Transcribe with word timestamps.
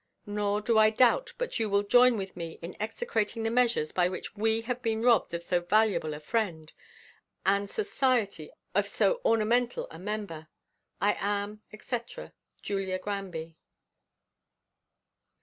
Nor 0.25 0.61
do 0.61 0.79
I 0.79 0.89
doubt 0.89 1.33
but 1.37 1.59
you 1.59 1.69
will 1.69 1.83
join 1.83 2.17
with 2.17 2.35
me 2.35 2.57
in 2.63 2.75
execrating 2.81 3.43
the 3.43 3.51
measures 3.51 3.91
by 3.91 4.09
which 4.09 4.35
we 4.35 4.61
have 4.61 4.81
been 4.81 5.03
robbed 5.03 5.31
of 5.35 5.43
so 5.43 5.59
valuable 5.61 6.15
a 6.15 6.19
friend, 6.19 6.73
and 7.45 7.69
society 7.69 8.49
of 8.73 8.87
so 8.87 9.21
ornamental 9.23 9.85
a 9.91 9.99
member. 9.99 10.47
I 10.99 11.15
am, 11.21 11.61
&c., 11.79 11.97
JULIA 12.63 12.97
GRANBY. 12.97 13.57